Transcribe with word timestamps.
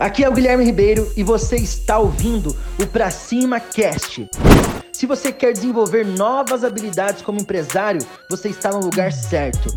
Aqui 0.00 0.24
é 0.24 0.28
o 0.30 0.32
Guilherme 0.32 0.64
Ribeiro 0.64 1.12
e 1.14 1.22
você 1.22 1.56
está 1.56 1.98
ouvindo 1.98 2.56
o 2.82 2.86
Pra 2.86 3.10
Cima 3.10 3.60
Cast. 3.60 4.26
Se 4.94 5.04
você 5.04 5.30
quer 5.30 5.52
desenvolver 5.52 6.06
novas 6.06 6.64
habilidades 6.64 7.20
como 7.20 7.38
empresário, 7.38 8.00
você 8.30 8.48
está 8.48 8.70
no 8.70 8.80
lugar 8.80 9.12
certo. 9.12 9.68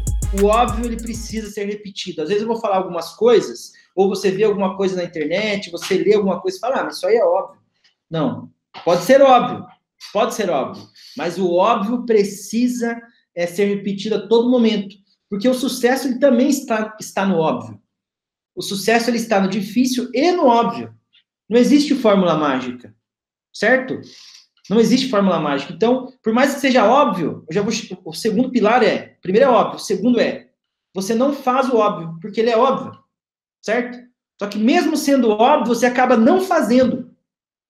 O 0.42 0.46
óbvio 0.46 0.86
ele 0.86 0.96
precisa 0.96 1.52
ser 1.52 1.66
repetido. 1.66 2.22
Às 2.22 2.30
vezes 2.30 2.44
eu 2.44 2.48
vou 2.48 2.56
falar 2.56 2.78
algumas 2.78 3.14
coisas, 3.16 3.74
ou 3.94 4.08
você 4.08 4.32
vê 4.32 4.46
alguma 4.46 4.78
coisa 4.78 4.96
na 4.96 5.04
internet, 5.04 5.70
você 5.70 5.98
lê 5.98 6.14
alguma 6.14 6.40
coisa 6.40 6.55
e 6.55 6.60
fala, 6.62 6.78
ah, 6.78 6.84
mas 6.86 6.96
isso 6.96 7.05
aí 7.05 7.18
é 7.18 7.26
óbvio. 7.26 7.60
Não, 8.10 8.50
pode 8.86 9.04
ser 9.04 9.21
óbvio, 9.21 9.66
pode 10.14 10.36
ser 10.36 10.50
óbvio, 10.50 10.88
mas 11.18 11.38
o 11.38 11.52
óbvio 11.52 12.05
precisa 12.05 12.98
é, 13.36 13.46
ser 13.46 13.66
repetido 13.66 14.16
a 14.16 14.26
todo 14.26 14.50
momento, 14.50 14.96
porque 15.30 15.50
o 15.50 15.54
sucesso 15.54 16.08
ele 16.08 16.18
também 16.18 16.48
está, 16.48 16.96
está 16.98 17.26
no 17.26 17.40
óbvio. 17.40 17.82
O 18.56 18.62
sucesso 18.62 19.10
ele 19.10 19.18
está 19.18 19.40
no 19.40 19.50
difícil 19.50 20.10
e 20.14 20.32
no 20.32 20.46
óbvio. 20.46 20.94
Não 21.50 21.60
existe 21.60 21.96
fórmula 21.96 22.36
mágica, 22.36 22.96
certo? 23.54 24.00
Não 24.70 24.80
existe 24.80 25.10
fórmula 25.10 25.39
mágica. 25.39 25.74
Então, 25.74 26.14
por 26.24 26.34
mais 26.34 26.54
que 26.56 26.61
seja 26.61 26.86
óbvio, 26.86 27.44
eu 27.50 27.54
já 27.54 27.61
vou, 27.61 27.74
o 28.06 28.14
segundo 28.14 28.52
pilar 28.52 28.84
é, 28.84 29.18
primeiro 29.21 29.47
é 29.47 29.50
óbvio, 29.50 29.78
o 29.78 29.80
segundo 29.80 30.20
é, 30.20 30.50
você 30.94 31.14
não 31.14 31.34
faz 31.34 31.70
o 31.70 31.78
óbvio, 31.78 32.17
porque 32.22 32.39
ele 32.39 32.50
é 32.52 32.58
óbvio, 32.58 32.97
certo? 33.61 33.97
Só 34.39 34.47
que 34.47 34.58
mesmo 34.58 34.95
sendo 34.95 35.30
óbvio, 35.30 35.73
você 35.73 35.86
acaba 35.86 36.16
não 36.16 36.42
fazendo. 36.42 37.11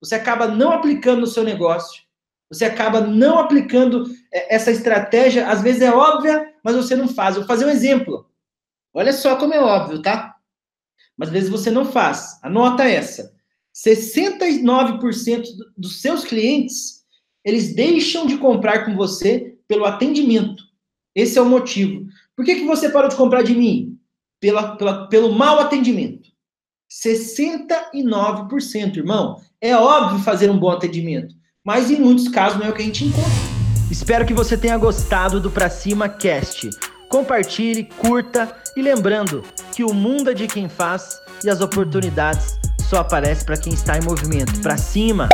Você 0.02 0.16
acaba 0.16 0.48
não 0.48 0.72
aplicando 0.72 1.22
no 1.22 1.28
seu 1.28 1.44
negócio. 1.44 2.04
Você 2.52 2.66
acaba 2.66 3.02
não 3.02 3.40
aplicando 3.40 4.06
é, 4.32 4.56
essa 4.56 4.72
estratégia, 4.72 5.48
às 5.48 5.62
vezes 5.62 5.82
é 5.82 5.92
óbvia, 5.92 6.54
mas 6.64 6.76
você 6.76 6.96
não 6.96 7.08
faz. 7.08 7.36
Eu 7.36 7.42
vou 7.42 7.48
fazer 7.48 7.66
um 7.66 7.70
exemplo. 7.70 8.30
Olha 8.94 9.12
só 9.12 9.36
como 9.36 9.54
é 9.54 9.60
óbvio, 9.60 10.02
tá? 10.02 10.33
Mas 11.18 11.30
às 11.30 11.34
vezes 11.34 11.50
você 11.50 11.72
não 11.72 11.86
faz. 11.86 12.40
Anota 12.42 12.84
essa. 12.84 13.34
69% 13.76 15.44
dos 15.78 16.02
seus 16.02 16.24
clientes, 16.24 17.04
eles 17.44 17.76
deixam 17.76 18.26
de 18.26 18.38
comprar 18.38 18.86
com 18.86 18.96
você 18.96 19.56
pelo 19.68 19.86
atendimento. 19.86 20.64
Esse 21.16 21.38
é 21.38 21.42
o 21.42 21.50
motivo. 21.50 22.06
Por 22.36 22.46
que, 22.46 22.56
que 22.56 22.66
você 22.66 22.90
parou 22.90 23.10
de 23.10 23.16
comprar 23.16 23.44
de 23.44 23.56
mim? 23.56 23.98
Pela, 24.40 24.76
pela, 24.76 25.08
pelo 25.08 25.32
mau 25.32 25.60
atendimento. 25.60 26.30
69%, 26.92 28.98
irmão. 28.98 29.42
É 29.60 29.76
óbvio 29.76 30.20
fazer 30.20 30.52
um 30.52 30.60
bom 30.60 30.70
atendimento, 30.70 31.34
mas 31.64 31.90
em 31.90 32.00
muitos 32.00 32.28
casos 32.28 32.60
não 32.60 32.68
é 32.68 32.70
o 32.70 32.74
que 32.74 32.82
a 32.82 32.86
gente 32.86 33.06
encontra. 33.06 33.32
Espero 33.90 34.26
que 34.26 34.34
você 34.34 34.58
tenha 34.58 34.78
gostado 34.78 35.40
do 35.40 35.50
Pra 35.50 35.70
Cima 35.70 36.10
Cast. 36.10 36.70
Compartilhe, 37.10 37.86
curta 37.86 38.56
e 38.76 38.82
lembrando 38.82 39.44
que 39.74 39.84
o 39.84 39.94
mundo 39.94 40.30
é 40.30 40.34
de 40.34 40.48
quem 40.48 40.70
faz 40.70 41.20
e 41.44 41.50
as 41.50 41.60
oportunidades 41.60 42.60
só 42.88 42.98
aparecem 42.98 43.46
para 43.46 43.58
quem 43.58 43.74
está 43.74 43.98
em 43.98 44.02
movimento. 44.02 44.62
Para 44.62 44.78
cima! 44.78 45.28